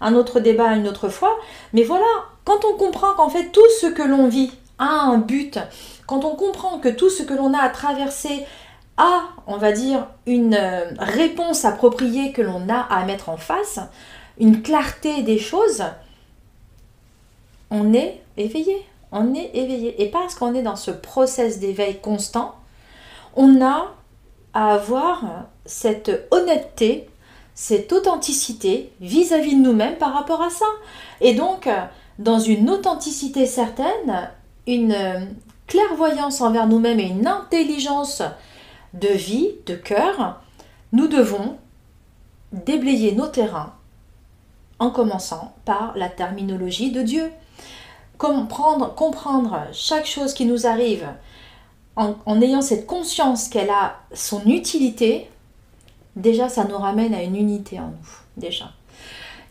un 0.00 0.14
autre 0.14 0.40
débat 0.40 0.72
une 0.72 0.88
autre 0.88 1.10
fois, 1.10 1.36
mais 1.74 1.82
voilà, 1.82 2.06
quand 2.46 2.64
on 2.64 2.74
comprend 2.76 3.12
qu'en 3.14 3.28
fait 3.28 3.50
tout 3.52 3.68
ce 3.80 3.86
que 3.88 4.02
l'on 4.02 4.26
vit 4.28 4.52
a 4.78 4.86
un 4.86 5.18
but, 5.18 5.58
quand 6.06 6.24
on 6.24 6.36
comprend 6.36 6.78
que 6.78 6.88
tout 6.88 7.10
ce 7.10 7.22
que 7.22 7.34
l'on 7.34 7.54
a 7.54 7.58
à 7.58 7.68
traverser 7.68 8.44
a, 8.96 9.22
on 9.46 9.56
va 9.56 9.72
dire, 9.72 10.06
une 10.26 10.54
euh, 10.54 10.84
réponse 10.98 11.64
appropriée 11.64 12.32
que 12.32 12.42
l'on 12.42 12.68
a 12.68 12.80
à 12.80 13.04
mettre 13.04 13.28
en 13.28 13.36
face, 13.36 13.80
une 14.38 14.62
clarté 14.62 15.22
des 15.22 15.38
choses, 15.38 15.84
on 17.70 17.92
est 17.92 18.22
éveillé. 18.36 18.84
On 19.10 19.34
est 19.34 19.50
éveillé. 19.54 20.02
Et 20.02 20.10
parce 20.10 20.34
qu'on 20.34 20.54
est 20.54 20.62
dans 20.62 20.76
ce 20.76 20.90
process 20.90 21.58
d'éveil 21.58 22.00
constant, 22.00 22.56
on 23.36 23.64
a 23.64 23.94
à 24.52 24.74
avoir 24.74 25.24
cette 25.66 26.28
honnêteté, 26.30 27.08
cette 27.54 27.92
authenticité 27.92 28.92
vis-à-vis 29.00 29.56
de 29.56 29.60
nous-mêmes 29.60 29.96
par 29.96 30.14
rapport 30.14 30.42
à 30.42 30.50
ça. 30.50 30.66
Et 31.20 31.34
donc, 31.34 31.68
dans 32.18 32.38
une 32.38 32.70
authenticité 32.70 33.46
certaine, 33.46 34.30
une 34.66 34.92
euh, 34.92 35.20
clairvoyance 35.66 36.40
envers 36.40 36.66
nous-mêmes 36.66 37.00
et 37.00 37.08
une 37.08 37.26
intelligence 37.26 38.22
de 38.92 39.08
vie, 39.08 39.52
de 39.66 39.74
cœur, 39.74 40.40
nous 40.92 41.08
devons 41.08 41.56
déblayer 42.52 43.12
nos 43.12 43.26
terrains 43.26 43.74
en 44.78 44.90
commençant 44.90 45.54
par 45.64 45.96
la 45.96 46.08
terminologie 46.08 46.90
de 46.90 47.02
Dieu. 47.02 47.30
Comprendre, 48.18 48.94
comprendre 48.94 49.58
chaque 49.72 50.06
chose 50.06 50.34
qui 50.34 50.46
nous 50.46 50.66
arrive 50.66 51.08
en, 51.96 52.14
en 52.26 52.40
ayant 52.40 52.62
cette 52.62 52.86
conscience 52.86 53.48
qu'elle 53.48 53.70
a 53.70 53.96
son 54.12 54.44
utilité, 54.46 55.30
déjà 56.16 56.48
ça 56.48 56.64
nous 56.64 56.76
ramène 56.76 57.14
à 57.14 57.22
une 57.22 57.36
unité 57.36 57.80
en 57.80 57.88
nous, 57.88 58.16
déjà. 58.36 58.70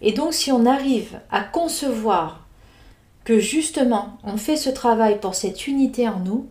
Et 0.02 0.14
donc 0.14 0.34
si 0.34 0.52
on 0.52 0.66
arrive 0.66 1.20
à 1.32 1.42
concevoir 1.42 2.43
que 3.24 3.40
justement 3.40 4.18
on 4.24 4.38
fait 4.38 4.58
ce 4.58 4.70
travail 4.70 5.20
pour 5.20 5.36
cette 5.36 5.68
unité 5.68 6.08
en 6.08 6.20
nous, 6.20 6.48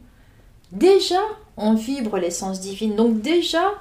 déjà 0.71 1.21
on 1.57 1.75
vibre 1.75 2.19
l'essence 2.19 2.61
divine. 2.61 2.97
Donc 2.97 3.21
déjà 3.21 3.73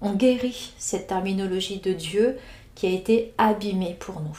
on 0.00 0.12
guérit 0.12 0.72
cette 0.78 1.06
terminologie 1.06 1.78
de 1.78 1.92
Dieu 1.92 2.38
qui 2.74 2.86
a 2.86 2.90
été 2.90 3.32
abîmée 3.38 3.96
pour 3.98 4.20
nous. 4.20 4.38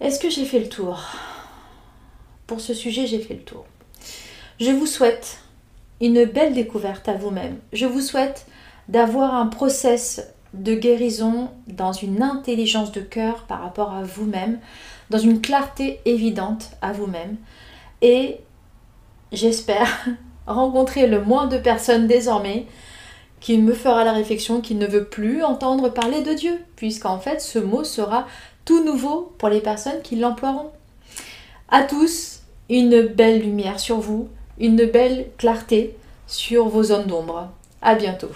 Est-ce 0.00 0.18
que 0.18 0.30
j'ai 0.30 0.44
fait 0.44 0.58
le 0.58 0.68
tour? 0.68 1.00
Pour 2.46 2.60
ce 2.60 2.74
sujet, 2.74 3.06
j'ai 3.06 3.20
fait 3.20 3.34
le 3.34 3.42
tour. 3.42 3.64
Je 4.58 4.70
vous 4.70 4.86
souhaite 4.86 5.38
une 6.00 6.24
belle 6.24 6.54
découverte 6.54 7.08
à 7.08 7.14
vous-même. 7.14 7.58
Je 7.72 7.86
vous 7.86 8.00
souhaite 8.00 8.46
d'avoir 8.88 9.34
un 9.34 9.46
process 9.46 10.20
de 10.54 10.74
guérison 10.74 11.50
dans 11.66 11.92
une 11.92 12.22
intelligence 12.22 12.92
de 12.92 13.00
cœur 13.00 13.44
par 13.44 13.62
rapport 13.62 13.92
à 13.92 14.02
vous-même, 14.02 14.58
dans 15.10 15.18
une 15.18 15.40
clarté 15.40 16.00
évidente 16.04 16.70
à 16.82 16.92
vous-même. 16.92 17.36
Et 18.02 18.38
j'espère 19.32 20.06
rencontrer 20.46 21.06
le 21.06 21.22
moins 21.22 21.46
de 21.46 21.58
personnes 21.58 22.06
désormais 22.06 22.66
qui 23.40 23.58
me 23.58 23.74
fera 23.74 24.04
la 24.04 24.12
réflexion 24.12 24.60
qu'il 24.60 24.78
ne 24.78 24.86
veut 24.86 25.04
plus 25.04 25.42
entendre 25.42 25.88
parler 25.88 26.22
de 26.22 26.32
Dieu, 26.32 26.58
puisqu'en 26.76 27.18
fait 27.18 27.40
ce 27.40 27.58
mot 27.58 27.82
sera 27.82 28.26
tout 28.64 28.84
nouveau 28.84 29.34
pour 29.38 29.48
les 29.48 29.60
personnes 29.60 30.00
qui 30.02 30.16
l'emploieront. 30.16 30.70
À 31.68 31.82
tous, 31.82 32.42
une 32.70 33.02
belle 33.02 33.40
lumière 33.40 33.80
sur 33.80 33.98
vous, 33.98 34.28
une 34.58 34.84
belle 34.86 35.26
clarté 35.38 35.96
sur 36.26 36.68
vos 36.68 36.84
zones 36.84 37.06
d'ombre. 37.06 37.50
À 37.80 37.96
bientôt. 37.96 38.30